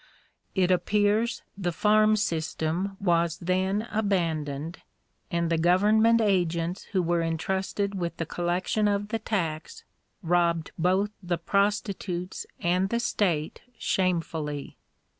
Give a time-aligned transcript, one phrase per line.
[0.55, 4.79] It appears the farm system was then abandoned,
[5.29, 9.83] and the government agents who were intrusted with the collection of the tax
[10.23, 14.75] robbed both the prostitutes and the state shamefully.